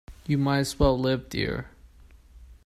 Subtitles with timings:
[0.25, 1.69] You might as well live dear.